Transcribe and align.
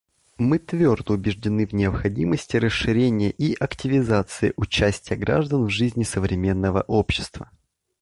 Мы 0.39 0.57
твердо 0.57 1.13
убеждены 1.13 1.67
в 1.67 1.73
необходимости 1.73 2.57
расширения 2.57 3.29
и 3.29 3.53
активизации 3.53 4.51
участия 4.57 5.15
граждан 5.15 5.65
в 5.65 5.69
жизни 5.69 6.01
современного 6.01 6.81
общества. 6.87 7.51